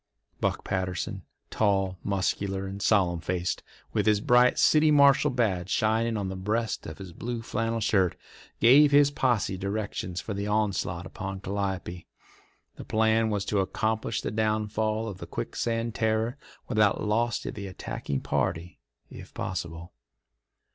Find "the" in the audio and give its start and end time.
6.27-6.35, 10.33-10.47, 12.77-12.83, 14.21-14.31, 15.19-15.27, 17.51-17.67